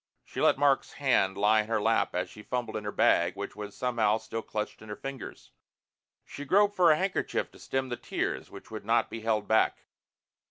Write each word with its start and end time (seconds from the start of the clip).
She 0.25 0.41
let 0.41 0.57
Mark's 0.57 0.93
hand 0.93 1.37
lie 1.37 1.61
in 1.61 1.67
her 1.67 1.79
lap 1.79 2.15
as 2.15 2.27
she 2.27 2.41
fumbled 2.41 2.75
in 2.75 2.85
her 2.85 2.91
bag, 2.91 3.35
which 3.35 3.55
was 3.55 3.77
somehow 3.77 4.17
still 4.17 4.41
clutched 4.41 4.81
in 4.81 4.89
her 4.89 4.95
fingers. 4.95 5.51
She 6.25 6.43
groped 6.43 6.75
for 6.75 6.89
a 6.89 6.95
handkerchief 6.97 7.51
to 7.51 7.59
stem 7.59 7.89
the 7.89 7.97
tears 7.97 8.49
which 8.49 8.71
would 8.71 8.83
not 8.83 9.11
be 9.11 9.21
held 9.21 9.47
back. 9.47 9.85